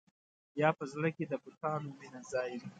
[0.61, 2.69] یا په زړه کې د بتانو مینه ځای وي.